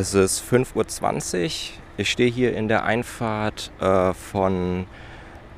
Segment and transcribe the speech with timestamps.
[0.00, 1.50] Es ist 5.20 Uhr.
[1.98, 4.86] Ich stehe hier in der Einfahrt äh, von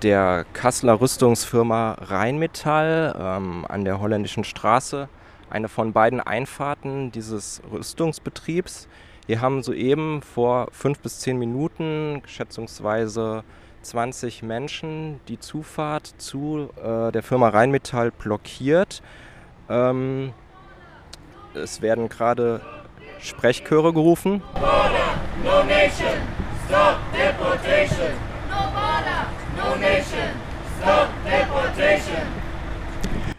[0.02, 5.08] der Kasseler Rüstungsfirma Rheinmetall ähm, an der holländischen Straße.
[5.48, 8.88] Eine von beiden Einfahrten dieses Rüstungsbetriebs.
[9.28, 13.44] Hier haben soeben vor fünf bis zehn Minuten schätzungsweise
[13.82, 19.02] 20 Menschen die Zufahrt zu äh, der Firma Rheinmetall blockiert.
[19.68, 20.32] Ähm,
[21.54, 22.60] es werden gerade
[23.22, 24.42] Sprechchöre gerufen.
[24.54, 26.18] Border, no nation,
[26.66, 28.12] stop deportation.
[28.50, 29.26] No border,
[29.56, 30.30] no nation,
[30.78, 32.26] stop deportation.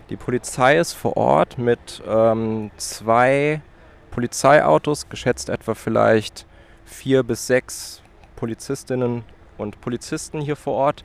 [0.09, 3.61] Die Polizei ist vor Ort mit ähm, zwei
[4.11, 6.45] Polizeiautos, geschätzt etwa vielleicht
[6.85, 8.01] vier bis sechs
[8.35, 9.23] Polizistinnen
[9.57, 11.03] und Polizisten hier vor Ort.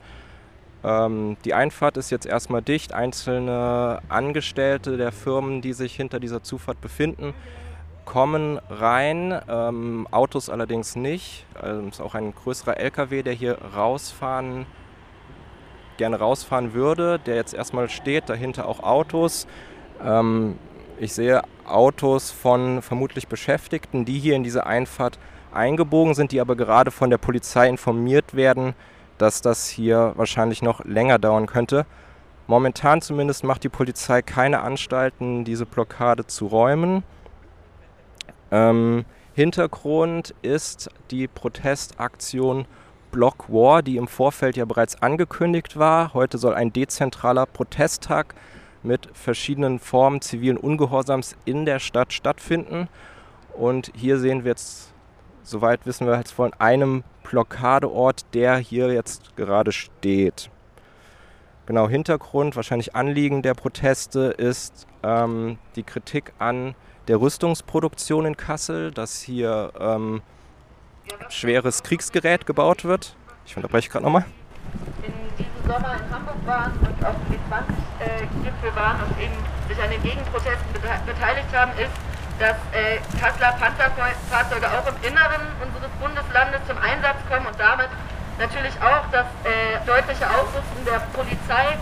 [0.85, 2.93] Ähm, die Einfahrt ist jetzt erstmal dicht.
[2.93, 7.35] Einzelne Angestellte der Firmen, die sich hinter dieser Zufahrt befinden,
[8.09, 11.45] kommen rein, ähm, Autos allerdings nicht.
[11.61, 14.65] Also ist auch ein größerer LKW, der hier rausfahren,
[15.99, 19.47] gerne rausfahren würde, der jetzt erstmal steht, dahinter auch Autos.
[20.03, 20.59] Ähm,
[20.99, 25.19] ich sehe Autos von vermutlich Beschäftigten, die hier in diese Einfahrt
[25.53, 28.73] eingebogen sind, die aber gerade von der Polizei informiert werden,
[29.19, 31.85] dass das hier wahrscheinlich noch länger dauern könnte.
[32.47, 37.03] Momentan zumindest macht die Polizei keine Anstalten, diese Blockade zu räumen.
[38.51, 39.05] Ähm,
[39.35, 42.67] Hintergrund ist die Protestaktion
[43.11, 46.13] Block War, die im Vorfeld ja bereits angekündigt war.
[46.15, 48.35] Heute soll ein dezentraler Protesttag
[48.83, 52.89] mit verschiedenen Formen zivilen Ungehorsams in der Stadt stattfinden.
[53.55, 54.93] Und hier sehen wir jetzt,
[55.43, 60.51] soweit wissen wir jetzt von einem Blockadeort, der hier jetzt gerade steht.
[61.67, 66.75] Genau, Hintergrund, wahrscheinlich Anliegen der Proteste ist ähm, die Kritik an
[67.09, 70.23] der Rüstungsproduktion in Kassel, dass hier ähm,
[71.31, 73.17] schweres Kriegsgerät gebaut wird.
[73.47, 74.27] Ich unterbreche gerade nochmal.
[75.03, 79.33] In diesem Sommer in Hamburg waren und auf dem G20-Gipfel waren und eben
[79.69, 80.69] sich an den Gegenprotesten
[81.07, 81.97] beteiligt haben, ist,
[82.39, 87.89] dass äh, Kasseler Panzerfahrzeuge auch im Inneren unseres Bundeslandes zum Einsatz kommen und damit
[88.39, 91.75] natürlich auch das äh, deutliche Aufrüsten der Polizei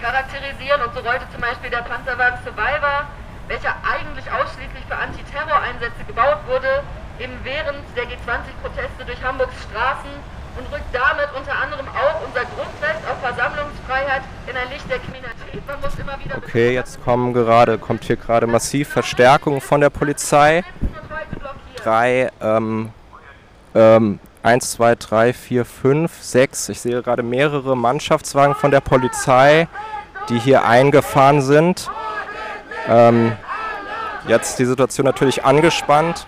[0.00, 0.80] charakterisieren.
[0.80, 3.04] Und so rollte zum Beispiel der Panzerwagen Survivor
[3.48, 6.84] welcher eigentlich ausschließlich für Antiterroreinsätze gebaut wurde,
[7.18, 10.10] eben während der G20-Proteste durch Hamburgs Straßen
[10.58, 15.66] und rückt damit unter anderem auch unser Grundrecht auf Versammlungsfreiheit in ein Licht der Kriminalität.
[15.66, 19.90] Man muss immer wieder okay, jetzt kommen gerade, kommt hier gerade massiv Verstärkung von der
[19.90, 20.64] Polizei.
[21.76, 22.90] Drei, ähm,
[23.74, 26.68] ähm, 1, 2, 3, 4, 5, 6.
[26.70, 29.68] Ich sehe gerade mehrere Mannschaftswagen von der Polizei,
[30.28, 31.90] die hier eingefahren sind.
[32.88, 33.32] Ähm,
[34.26, 36.26] jetzt die Situation natürlich angespannt.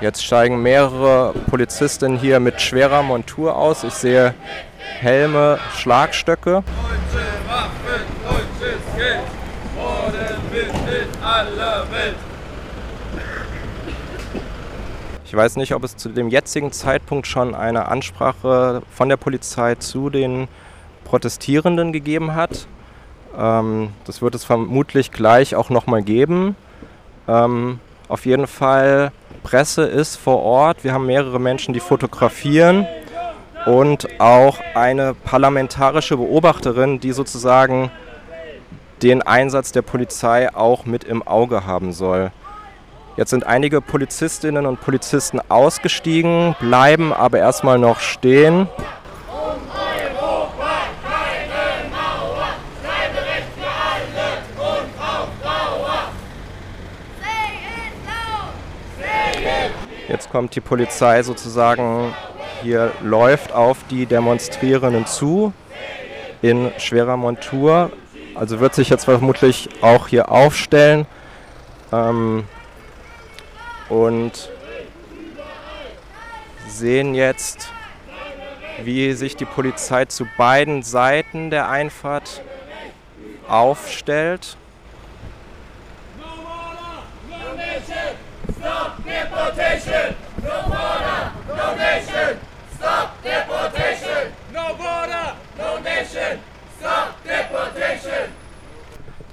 [0.00, 3.82] Jetzt steigen mehrere Polizistinnen hier mit schwerer Montur aus.
[3.82, 4.34] Ich sehe
[5.00, 6.62] Helme, Schlagstöcke.
[15.28, 19.74] Ich weiß nicht, ob es zu dem jetzigen Zeitpunkt schon eine Ansprache von der Polizei
[19.74, 20.48] zu den
[21.04, 22.66] Protestierenden gegeben hat.
[23.38, 26.56] Ähm, das wird es vermutlich gleich auch nochmal geben.
[27.28, 27.78] Ähm,
[28.08, 29.12] auf jeden Fall,
[29.42, 30.82] Presse ist vor Ort.
[30.82, 32.86] Wir haben mehrere Menschen, die fotografieren
[33.66, 37.90] und auch eine parlamentarische Beobachterin, die sozusagen
[39.02, 42.32] den Einsatz der Polizei auch mit im Auge haben soll.
[43.18, 48.68] Jetzt sind einige Polizistinnen und Polizisten ausgestiegen, bleiben aber erstmal noch stehen.
[60.06, 62.14] Jetzt kommt die Polizei sozusagen
[62.62, 65.52] hier läuft auf die Demonstrierenden zu
[66.40, 67.90] in schwerer Montur.
[68.36, 71.04] Also wird sich jetzt vermutlich auch hier aufstellen.
[71.92, 72.44] Ähm,
[73.88, 74.50] und
[76.68, 77.68] sehen jetzt,
[78.82, 82.42] wie sich die Polizei zu beiden Seiten der Einfahrt
[83.48, 84.56] aufstellt.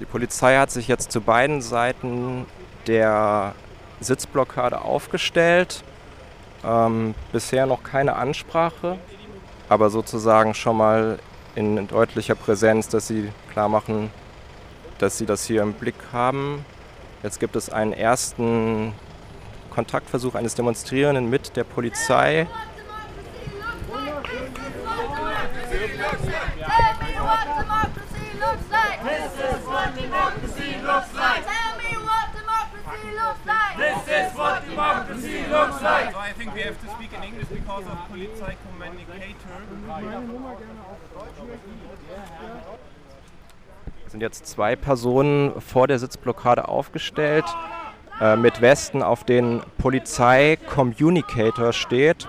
[0.00, 2.46] Die Polizei hat sich jetzt zu beiden Seiten
[2.86, 3.54] der
[4.00, 5.82] Sitzblockade aufgestellt.
[6.64, 8.98] Ähm, bisher noch keine Ansprache.
[9.68, 11.18] aber sozusagen schon mal
[11.54, 14.10] in deutlicher Präsenz, dass sie klar machen,
[14.98, 16.64] dass sie das hier im Blick haben.
[17.22, 18.92] Jetzt gibt es einen ersten
[19.70, 22.46] Kontaktversuch eines Demonstrierenden mit der Polizei.
[29.02, 31.44] This is what democracy looks like.
[31.44, 32.76] Tell me what democracy looks
[33.46, 33.76] like.
[33.76, 36.12] This is what democracy looks like.
[36.12, 39.56] So I think we have to speak in English because of Polizei Communicator.
[44.04, 47.44] Es sind jetzt zwei Personen vor der Sitzblockade aufgestellt
[48.20, 52.28] äh, mit Westen, auf denen Polizei Communicator steht,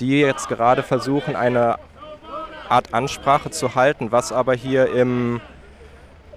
[0.00, 1.78] die jetzt gerade versuchen, eine
[2.68, 5.40] Art Ansprache zu halten, was aber hier im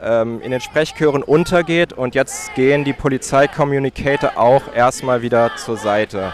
[0.01, 6.31] ähm, in den Sprechchören untergeht und jetzt gehen die Polizeikommunikator auch erstmal wieder zur Seite.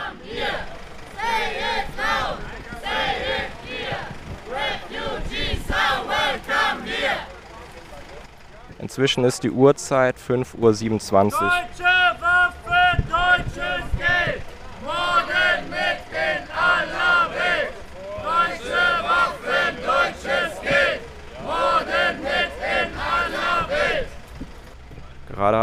[8.80, 11.93] Inzwischen ist die Uhrzeit 5.27 Uhr.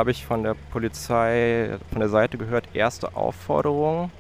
[0.01, 4.11] Habe ich von der Polizei, von der Seite gehört, erste Aufforderung.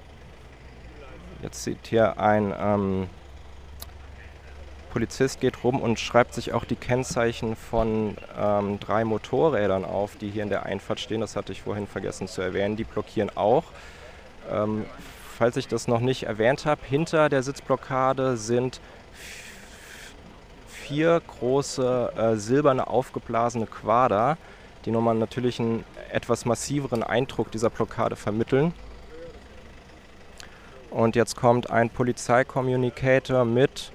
[1.42, 3.08] Jetzt sieht hier ein ähm,
[4.92, 10.28] Polizist geht rum und schreibt sich auch die Kennzeichen von ähm, drei Motorrädern auf, die
[10.28, 11.22] hier in der Einfahrt stehen.
[11.22, 12.76] Das hatte ich vorhin vergessen zu erwähnen.
[12.76, 13.64] Die blockieren auch.
[14.52, 14.84] Ähm,
[15.38, 18.82] falls ich das noch nicht erwähnt habe, hinter der Sitzblockade sind
[20.68, 24.36] vier große äh, silberne aufgeblasene Quader
[24.84, 28.72] die nochmal natürlich einen etwas massiveren Eindruck dieser Blockade vermitteln.
[30.90, 33.92] Und jetzt kommt ein Polizeikommunikator mit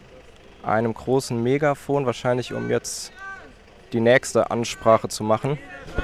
[0.64, 3.12] einem großen Megafon, wahrscheinlich um jetzt
[3.92, 5.60] die nächste Ansprache zu machen.
[5.96, 6.04] Bei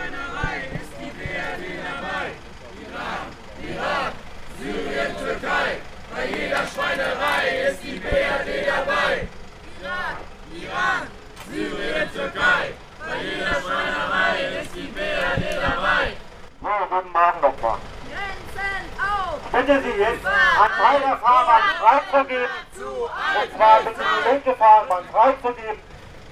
[16.92, 17.80] guten Morgen nochmal.
[18.04, 19.40] Grenzen auf!
[19.52, 22.52] Bitte Sie jetzt, an Teil der Fahrbahn freizugeben.
[22.76, 25.80] Und zwar bitte die linke Fahrbahn freizugeben,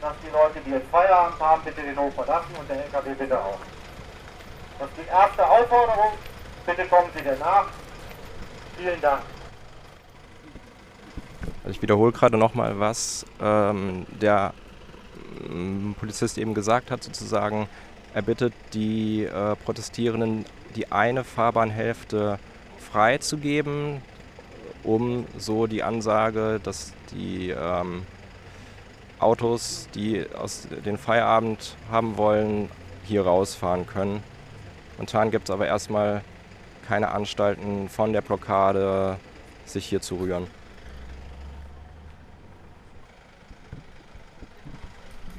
[0.02, 3.40] dass die Leute, die jetzt Feierabend haben, bitte den Hof verlassen und der LKW bitte
[3.40, 3.60] auch.
[4.80, 6.12] Das ist die erste Aufforderung.
[6.66, 7.68] Bitte kommen Sie danach.
[8.78, 9.22] Vielen Dank.
[11.64, 14.54] Also ich wiederhole gerade nochmal, was ähm, der
[16.00, 17.70] Polizist eben gesagt hat, sozusagen,
[18.14, 20.46] er bittet die äh, Protestierenden,
[20.76, 22.40] die eine Fahrbahnhälfte
[22.92, 24.02] freizugeben,
[24.84, 28.06] um so die Ansage, dass die ähm,
[29.20, 32.70] Autos, die aus den Feierabend haben wollen,
[33.04, 34.24] hier rausfahren können.
[34.98, 36.22] Momentan gibt es aber erstmal
[36.88, 39.18] keine Anstalten von der Blockade,
[39.66, 40.48] sich hier zu rühren.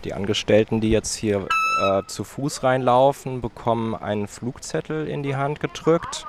[0.05, 1.47] Die Angestellten, die jetzt hier
[1.81, 6.27] äh, zu Fuß reinlaufen, bekommen einen Flugzettel in die Hand gedrückt.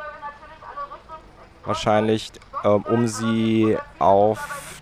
[1.65, 2.31] Wahrscheinlich,
[2.63, 4.81] äh, um sie auf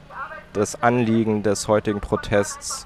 [0.53, 2.85] das Anliegen des heutigen Protests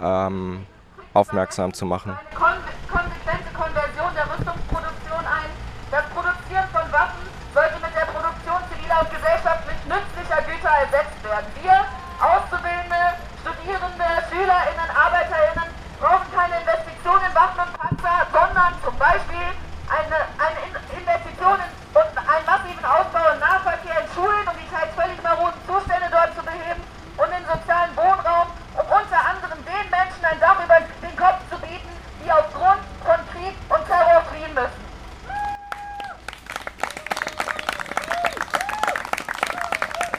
[0.00, 0.66] ähm,
[1.14, 2.16] aufmerksam zu machen.
[2.34, 5.50] konsequente Konversion der Rüstungsproduktion ein.
[5.90, 7.24] Das Produzieren von Waffen
[7.54, 11.46] sollte mit der Produktion ziviler und gesellschaftlich nützlicher Güter ersetzt werden.
[11.62, 11.76] Wir,
[12.20, 15.68] Auszubildende, Studierende, SchülerInnen, ArbeiterInnen
[16.00, 19.48] brauchen keine Investitionen in Waffen und Panzer, sondern zum Beispiel
[19.88, 20.60] eine, eine
[20.92, 25.56] Investition in, und einen massiven Ausbau im Nahverkehr in Schulen, um die teils völlig maroden
[25.64, 26.82] Zustände dort zu beheben
[27.16, 31.56] und den sozialen Wohnraum, um unter anderem den Menschen ein Dach über den Kopf zu
[31.64, 31.88] bieten,
[32.20, 34.82] die aufgrund von Krieg und Terror fliehen müssen.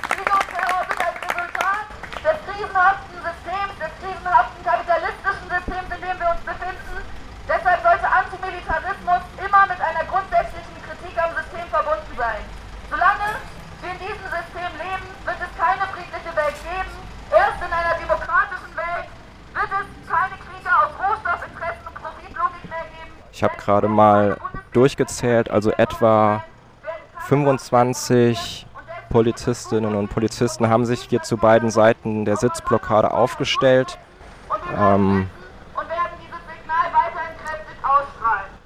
[0.10, 1.86] Krieg und Terror sind als Resultat
[2.25, 6.98] des krisenhaften Systems, des krisenhaften kapitalistischen Systems, in dem wir uns befinden.
[7.48, 12.43] Deshalb sollte Antimilitarismus immer mit einer grundsätzlichen Kritik am System verbunden sein.
[12.91, 13.39] Solange
[13.79, 16.91] wir in diesem System leben, wird es keine friedliche Welt geben.
[17.31, 19.08] Erst in einer demokratischen Welt
[19.55, 23.15] wird es keine Kriege aus Rohstoffinteressen und Profitlogik mehr geben.
[23.38, 24.38] Ich habe gerade mal
[24.74, 26.44] durchgezählt, also etwa
[27.27, 28.65] 25
[29.12, 34.00] Polizistinnen und Polizisten haben sich hier zu beiden Seiten der Sitzblockade aufgestellt.
[34.75, 35.29] Ähm,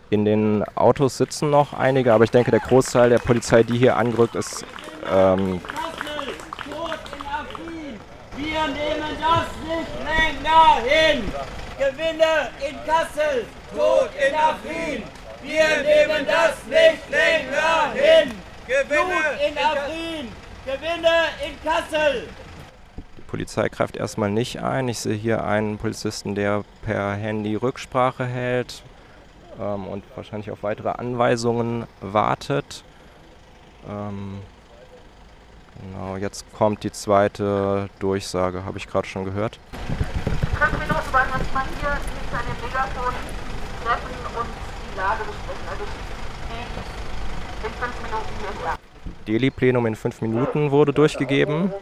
[0.09, 3.97] in den Autos sitzen noch einige, aber ich denke, der Großteil der Polizei, die hier
[3.97, 4.63] angerückt ist,
[5.11, 5.59] ähm,
[8.37, 8.61] wir
[9.19, 11.60] das nicht länger hin!
[11.81, 13.43] Gewinne in Kassel,
[13.75, 15.03] Tod in Afrin!
[15.41, 18.31] Wir nehmen das nicht länger hin!
[18.67, 20.27] Gewinne in Afrin!
[20.63, 22.27] Gewinne in Kassel!
[23.17, 24.89] Die Polizei greift erstmal nicht ein.
[24.89, 28.83] Ich sehe hier einen Polizisten, der per Handy Rücksprache hält
[29.59, 32.83] ähm, und wahrscheinlich auf weitere Anweisungen wartet.
[33.89, 34.39] Ähm,
[35.81, 39.57] genau, jetzt kommt die zweite Durchsage, habe ich gerade schon gehört.
[41.13, 41.19] Uns
[41.53, 43.13] mal hier nicht an dem Megafon
[43.83, 45.67] treffen und die Lage besprechen.
[45.69, 48.75] Also die in fünf Minuten hierher.
[49.27, 51.63] Delhi-Plenum in fünf Minuten wurde durchgegeben.
[51.63, 51.75] No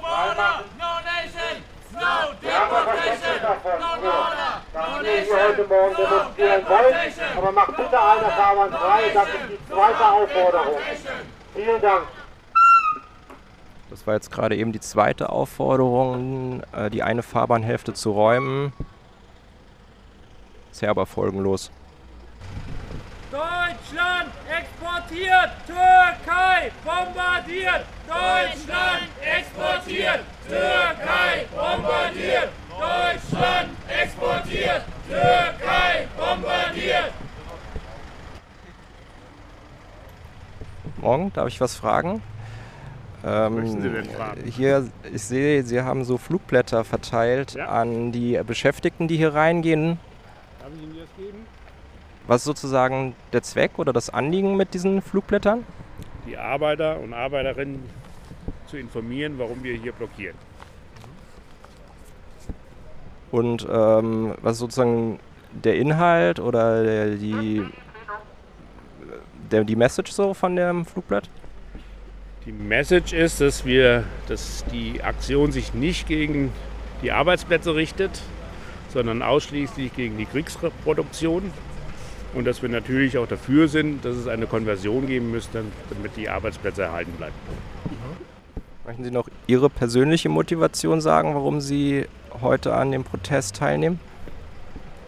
[0.00, 6.94] border, no nation, no deportation, no border, no wir hier nation, heute Morgen demonstrieren wollen.
[7.36, 9.10] Aber macht bitte einer Fahrbahn frei.
[9.14, 10.78] Das ist die zweite Aufforderung.
[11.54, 12.02] Vielen Dank.
[13.90, 18.72] Das war jetzt gerade eben die zweite Aufforderung, äh, die eine Fahrbahnhälfte zu räumen.
[20.72, 21.70] Ist ja aber folgenlos.
[23.30, 37.12] Deutschland exportiert, Türkei bombardiert, Deutschland exportiert, Türkei bombardiert, Deutschland exportiert, Türkei bombardiert.
[40.96, 42.22] Morgen, darf ich was fragen?
[43.26, 44.42] Ähm, Sie denn fragen?
[44.44, 47.66] Hier, ich sehe, Sie haben so Flugblätter verteilt Ja.
[47.68, 49.98] an die Beschäftigten, die hier reingehen.
[50.60, 51.38] Darf ich Ihnen das geben?
[52.26, 55.64] Was ist sozusagen der Zweck oder das Anliegen mit diesen Flugblättern?
[56.26, 57.82] Die Arbeiter und Arbeiterinnen
[58.66, 60.36] zu informieren, warum wir hier blockieren.
[63.30, 65.18] Und ähm, was ist sozusagen
[65.52, 67.64] der Inhalt oder der, die,
[69.50, 71.28] der, die Message so von dem Flugblatt?
[72.46, 76.52] Die Message ist, dass wir, dass die Aktion sich nicht gegen
[77.02, 78.20] die Arbeitsplätze richtet,
[78.92, 81.50] sondern ausschließlich gegen die Kriegsproduktion.
[82.34, 86.28] Und dass wir natürlich auch dafür sind, dass es eine Konversion geben müsste, damit die
[86.28, 87.34] Arbeitsplätze erhalten bleiben.
[88.84, 92.04] Möchten Sie noch Ihre persönliche Motivation sagen, warum Sie
[92.42, 94.00] heute an dem Protest teilnehmen?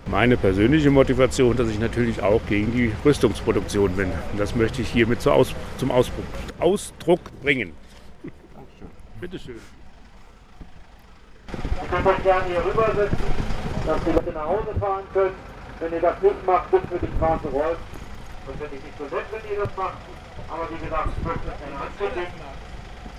[0.08, 4.12] Meine persönliche Motivation, dass ich natürlich auch gegen die Rüstungsproduktion bin.
[4.30, 6.24] Und das möchte ich hiermit zu Aus, zum Ausdruck,
[6.60, 7.72] Ausdruck bringen.
[9.20, 9.56] Bitte schön.
[11.82, 13.18] Ihr könnt euch gerne hier rübersetzen,
[13.84, 15.34] dass die Leute nach Hause fahren können.
[15.80, 17.76] Wenn ihr das nicht macht, müssen wir die Straße räumen.
[18.46, 19.98] Das finde ich nicht so nett, wenn ihr das macht.
[20.48, 22.55] Aber wie gesagt, ich möchte es nicht ankündigen.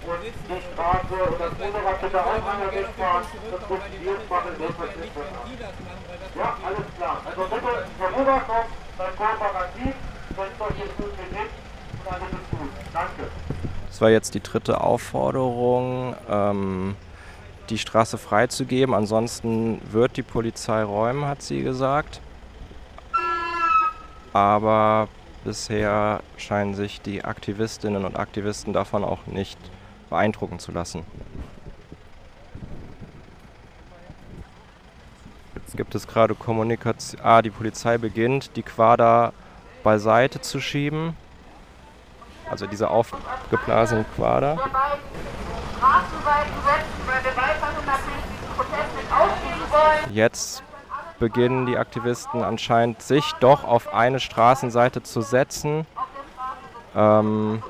[0.07, 3.25] Die Straße und das Motorrad bitte auch einmal wegfahren.
[3.51, 5.11] Das müssen wir machen, wird es nicht.
[6.33, 7.21] Ja, alles klar.
[7.25, 9.93] Also bitte vorüberkommen, seid kooperativ,
[10.37, 11.49] wenn es euch jetzt gut geht
[12.05, 12.69] und alles ist gut.
[12.93, 13.31] Danke.
[13.89, 16.95] Das war jetzt die dritte Aufforderung, ähm,
[17.69, 18.95] die Straße freizugeben.
[18.95, 22.21] Ansonsten wird die Polizei räumen, hat sie gesagt.
[24.31, 25.09] Aber
[25.43, 29.59] bisher scheinen sich die Aktivistinnen und Aktivisten davon auch nicht
[30.09, 31.05] beeindrucken zu lassen.
[35.55, 37.21] Jetzt gibt es gerade Kommunikation.
[37.23, 39.33] Ah, die Polizei beginnt, die Quader
[39.83, 41.15] beiseite zu schieben.
[42.49, 44.57] Also diese aufgeblasenen Quader.
[50.11, 50.63] Jetzt
[51.19, 55.85] beginnen die Aktivisten anscheinend sich doch auf eine Straßenseite zu setzen.
[56.95, 57.61] Ähm,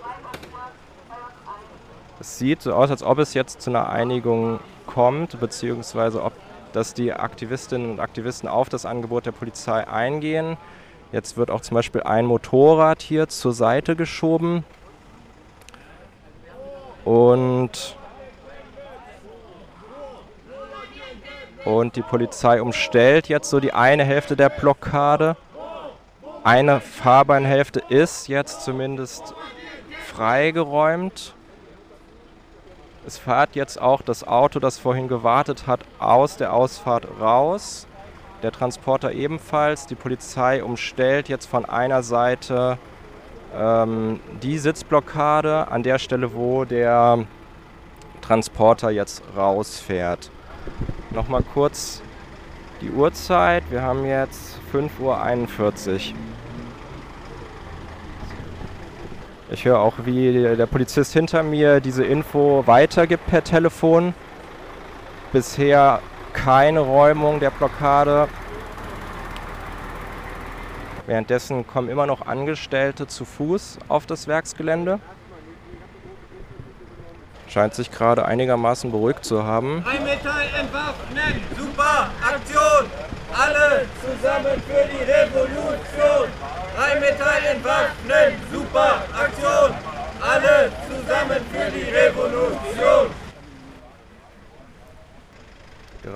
[2.20, 6.34] es sieht so aus, als ob es jetzt zu einer Einigung kommt, beziehungsweise ob
[6.74, 10.58] dass die Aktivistinnen und Aktivisten auf das Angebot der Polizei eingehen.
[11.12, 14.64] Jetzt wird auch zum Beispiel ein Motorrad hier zur Seite geschoben.
[17.06, 17.96] Und
[21.66, 25.36] Und die Polizei umstellt jetzt so die eine Hälfte der Blockade.
[26.42, 29.34] Eine Fahrbahnhälfte ist jetzt zumindest
[30.06, 31.36] freigeräumt.
[33.08, 37.88] Es fährt jetzt auch das Auto, das vorhin gewartet hat, aus der Ausfahrt raus.
[38.44, 39.86] Der Transporter ebenfalls.
[39.86, 42.78] Die Polizei umstellt jetzt von einer Seite
[43.56, 47.26] ähm, die Sitzblockade an der Stelle, wo der
[48.20, 50.30] Transporter jetzt rausfährt.
[51.12, 52.02] Nochmal kurz
[52.82, 53.64] die Uhrzeit.
[53.70, 56.16] Wir haben jetzt 5.41 Uhr.
[59.50, 64.14] Ich höre auch, wie der Polizist hinter mir diese Info weitergibt per Telefon.
[65.32, 66.02] Bisher
[66.34, 68.28] keine Räumung der Blockade.
[71.06, 75.00] Währenddessen kommen immer noch Angestellte zu Fuß auf das Werksgelände.
[77.48, 79.82] scheint sich gerade einigermaßen beruhigt zu haben.
[79.86, 82.92] Rheinmetall entwaffnen, super Aktion!
[83.34, 86.30] Alle zusammen für die Revolution!
[86.78, 89.74] Rheinmetall entwaffnen, super Aktion!
[90.22, 93.10] Alle zusammen für die Revolution!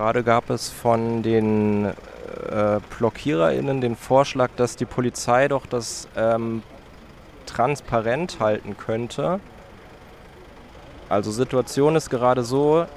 [0.02, 6.64] Gerade gab es von den äh, BlockiererInnen den Vorschlag, dass die Polizei doch das ähm,
[7.46, 9.40] transparent halten könnte.
[11.08, 12.88] Also Situation ist gerade so,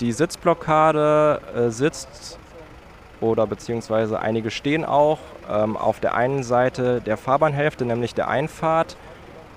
[0.00, 2.38] die Sitzblockade äh, sitzt
[3.20, 5.18] oder beziehungsweise einige stehen auch
[5.50, 8.96] ähm, auf der einen Seite der Fahrbahnhälfte, nämlich der Einfahrt.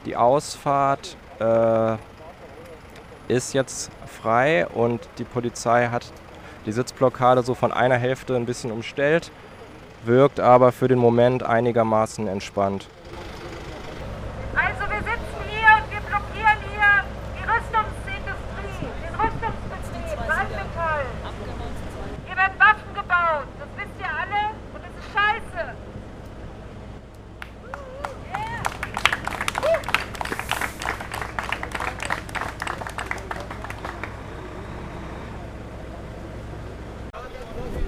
[0.05, 1.95] Die Ausfahrt äh,
[3.29, 6.11] ist jetzt frei und die Polizei hat
[6.65, 9.31] die Sitzblockade so von einer Hälfte ein bisschen umstellt,
[10.03, 12.87] wirkt aber für den Moment einigermaßen entspannt.
[14.55, 17.03] Also wir sitzen hier und wir blockieren hier
[17.35, 21.05] die Rüstungsindustrie, den Rüstungsbetrieb, Rheinmetall.
[22.25, 25.75] Hier werden Waffen gebaut, das wisst ihr alle und das ist scheiße.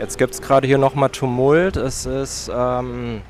[0.02, 1.78] Jetzt gibt es gerade hier nochmal Tumult.
[1.78, 3.24] Es ist ähm,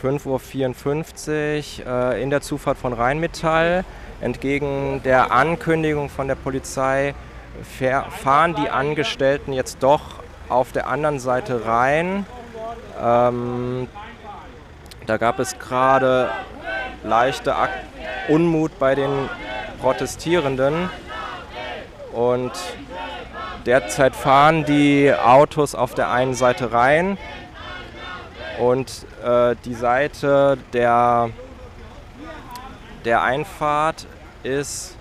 [0.00, 3.84] 5.54 Uhr äh, in der Zufahrt von Rheinmetall.
[4.20, 7.12] Entgegen der Ankündigung von der Polizei
[8.22, 12.24] fahren die Angestellten jetzt doch auf der anderen Seite rein.
[13.02, 13.88] Ähm,
[15.06, 16.30] da gab es gerade
[17.02, 17.70] leichte Ak
[18.28, 19.10] Unmut bei den
[19.80, 20.88] Protestierenden.
[22.12, 22.52] Und
[23.68, 27.18] Derzeit fahren die Autos auf der einen Seite rein
[28.58, 31.28] und äh, die Seite der,
[33.04, 34.06] der Einfahrt
[34.42, 34.96] ist,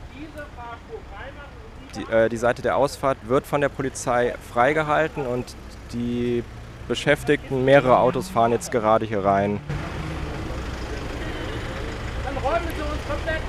[1.95, 5.55] die, äh, die Seite der Ausfahrt wird von der Polizei freigehalten und
[5.93, 6.43] die
[6.89, 9.61] Beschäftigten, mehrere Autos fahren jetzt gerade hier rein.
[12.25, 13.41] Dann räumen Sie uns komplett.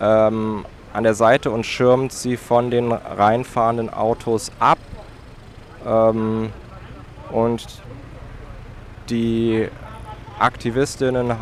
[0.01, 4.79] ähm, an der Seite und schirmt sie von den reinfahrenden Autos ab.
[5.87, 6.53] Ähm,
[7.31, 7.83] und
[9.09, 9.69] die
[10.39, 11.35] Aktivistinnen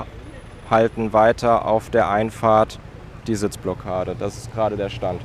[0.71, 2.79] halten weiter auf der Einfahrt
[3.27, 4.17] die Sitzblockade.
[4.19, 5.21] Das ist gerade der Stand.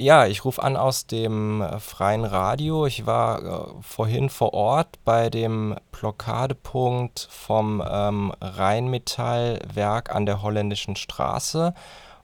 [0.00, 2.86] Ja, ich rufe an aus dem äh, freien Radio.
[2.86, 10.94] Ich war äh, vorhin vor Ort bei dem Blockadepunkt vom ähm, Rheinmetallwerk an der Holländischen
[10.94, 11.74] Straße.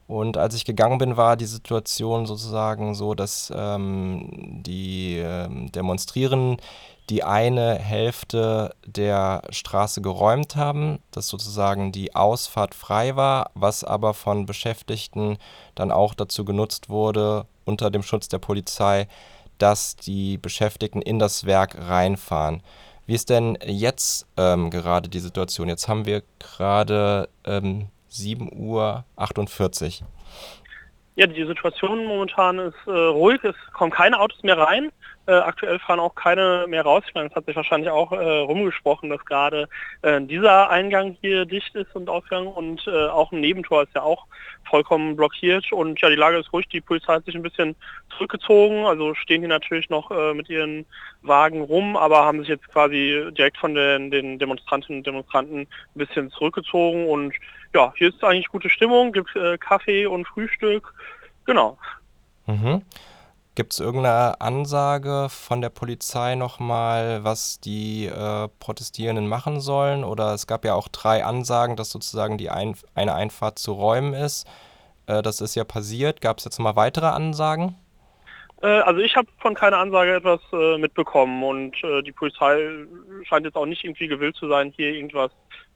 [0.07, 4.29] Und als ich gegangen bin, war die Situation sozusagen so, dass ähm,
[4.63, 6.61] die ähm, Demonstrierenden
[7.09, 14.13] die eine Hälfte der Straße geräumt haben, dass sozusagen die Ausfahrt frei war, was aber
[14.13, 15.37] von Beschäftigten
[15.75, 19.07] dann auch dazu genutzt wurde, unter dem Schutz der Polizei,
[19.57, 22.61] dass die Beschäftigten in das Werk reinfahren.
[23.05, 25.67] Wie ist denn jetzt ähm, gerade die Situation?
[25.67, 30.07] Jetzt haben wir gerade ähm, 7.48 Uhr.
[31.17, 34.91] Ja, die Situation momentan ist äh, ruhig, es kommen keine Autos mehr rein.
[35.27, 37.03] Äh, aktuell fahren auch keine mehr raus.
[37.07, 39.69] Ich meine, es hat sich wahrscheinlich auch äh, rumgesprochen, dass gerade
[40.01, 44.01] äh, dieser Eingang hier dicht ist und Ausgang und äh, auch ein Nebentor ist ja
[44.01, 44.25] auch
[44.69, 45.71] vollkommen blockiert.
[45.71, 46.67] Und ja, die Lage ist ruhig.
[46.67, 47.77] Die Polizei hat sich ein bisschen
[48.09, 48.85] zurückgezogen.
[48.85, 50.85] Also stehen hier natürlich noch äh, mit ihren
[51.21, 55.67] Wagen rum, aber haben sich jetzt quasi direkt von den, den Demonstrantinnen und Demonstranten ein
[55.93, 57.07] bisschen zurückgezogen.
[57.07, 57.33] Und
[57.75, 60.93] ja, hier ist eigentlich gute Stimmung, gibt äh, Kaffee und Frühstück.
[61.45, 61.77] Genau.
[62.47, 62.81] Mhm.
[63.53, 70.03] Gibt es irgendeine Ansage von der Polizei nochmal, was die äh, Protestierenden machen sollen?
[70.03, 74.13] Oder es gab ja auch drei Ansagen, dass sozusagen die ein eine Einfahrt zu räumen
[74.13, 74.47] ist.
[75.07, 76.21] Äh, das ist ja passiert.
[76.21, 77.75] Gab es jetzt mal weitere Ansagen?
[78.61, 82.69] Äh, also ich habe von keiner Ansage etwas äh, mitbekommen und äh, die Polizei
[83.23, 85.31] scheint jetzt auch nicht irgendwie gewillt zu sein, hier irgendwas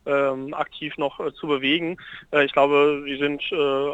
[0.05, 1.97] ähm, aktiv noch äh, zu bewegen.
[2.43, 3.41] ich glaube, sie sind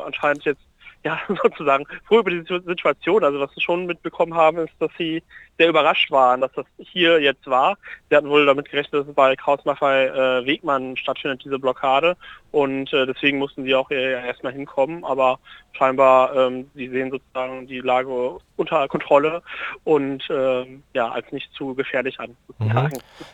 [0.05, 0.61] anscheinend jetzt
[1.05, 3.23] ja, sozusagen froh über die Situation.
[3.23, 5.23] Also was sie schon mitbekommen haben, ist, dass sie
[5.57, 7.77] sehr überrascht waren, dass das hier jetzt war.
[8.09, 12.17] Sie hatten wohl damit gerechnet, dass es bei Kraus-Maffei äh, Wegmann stattfindet, diese Blockade.
[12.51, 15.03] Und äh, deswegen mussten sie auch äh, erstmal hinkommen.
[15.03, 15.39] Aber
[15.73, 19.41] scheinbar, ähm, sie sehen sozusagen die Lage unter Kontrolle
[19.83, 22.35] und ähm, ja, als nicht zu gefährlich an.
[22.59, 22.89] Mhm.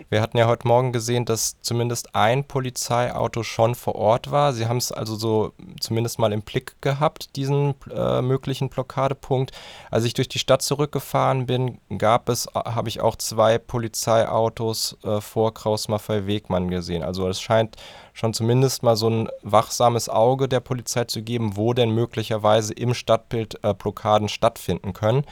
[0.10, 4.53] Wir hatten ja heute Morgen gesehen, dass zumindest ein Polizeiauto schon vor Ort war.
[4.53, 9.51] Sie haben es also so zumindest mal im Blick gehabt, diesen äh, möglichen Blockadepunkt.
[9.91, 15.21] Als ich durch die Stadt zurückgefahren bin, gab es, habe ich auch zwei Polizeiautos äh,
[15.21, 17.04] vor Kraus-Maffei-Wegmann gesehen.
[17.04, 17.76] Also es scheint
[18.13, 22.93] schon zumindest mal so ein wachsames Auge der Polizei zu geben, wo denn möglicherweise im
[22.93, 25.24] Stadtbild äh, Blockaden stattfinden können.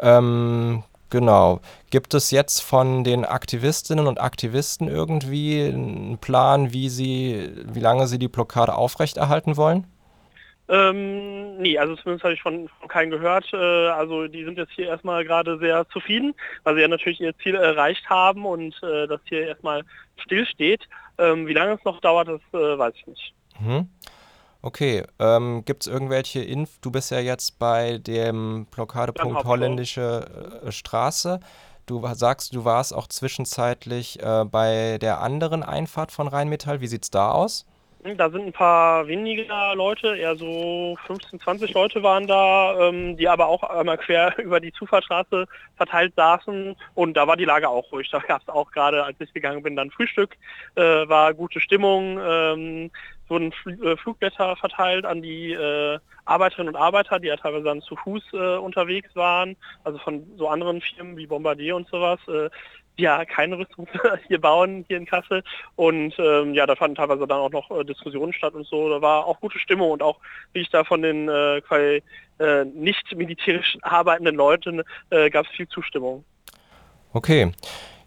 [0.00, 1.60] Ähm, genau.
[1.90, 8.06] Gibt es jetzt von den Aktivistinnen und Aktivisten irgendwie einen Plan, wie sie, wie lange
[8.06, 9.86] sie die Blockade aufrechterhalten wollen?
[10.70, 13.52] Ähm, nee, also zumindest habe ich von, von keinem gehört.
[13.52, 17.36] Äh, also die sind jetzt hier erstmal gerade sehr zufrieden, weil sie ja natürlich ihr
[17.38, 19.82] Ziel erreicht haben und äh, das hier erstmal
[20.16, 20.88] stillsteht.
[21.18, 23.34] Ähm, wie lange es noch dauert, das äh, weiß ich nicht.
[23.58, 23.88] Mhm.
[24.62, 26.78] Okay, ähm, gibt es irgendwelche Inf?
[26.80, 31.40] Du bist ja jetzt bei dem Blockadepunkt Holländische äh, Straße.
[31.86, 36.80] Du sagst, du warst auch zwischenzeitlich äh, bei der anderen Einfahrt von Rheinmetall.
[36.80, 37.66] Wie sieht es da aus?
[38.02, 43.28] Da sind ein paar weniger Leute, eher so 15, 20 Leute waren da, ähm, die
[43.28, 47.92] aber auch einmal quer über die Zufahrtsstraße verteilt saßen und da war die Lage auch
[47.92, 48.08] ruhig.
[48.10, 50.36] Da gab es auch gerade, als ich gegangen bin, dann Frühstück,
[50.76, 52.90] äh, war gute Stimmung, ähm,
[53.28, 57.96] wurden äh, Flugblätter verteilt an die äh, Arbeiterinnen und Arbeiter, die ja teilweise dann zu
[57.96, 62.18] Fuß äh, unterwegs waren, also von so anderen Firmen wie Bombardier und sowas.
[63.00, 63.88] Ja keine Rüstung
[64.28, 65.42] hier bauen, hier in Kassel.
[65.76, 68.90] Und ähm, ja, da fanden teilweise dann auch noch äh, Diskussionen statt und so.
[68.90, 70.18] Da war auch gute Stimmung und auch,
[70.52, 72.02] wie ich da von den äh, quasi,
[72.38, 76.24] äh, nicht militärisch arbeitenden Leuten äh, gab es viel Zustimmung.
[77.12, 77.52] Okay.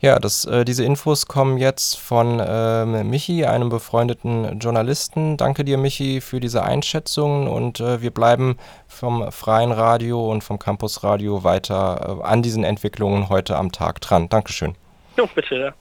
[0.04, 5.38] Ja, das, äh, diese Infos kommen jetzt von äh, Michi, einem befreundeten Journalisten.
[5.38, 10.60] Danke dir, Michi, für diese Einschätzungen und äh, wir bleiben vom Freien Radio und vom
[10.60, 14.28] Campus Radio weiter an diesen Entwicklungen heute am Tag dran.
[14.28, 14.76] Dankeschön.
[15.18, 15.74] Jo, bitte.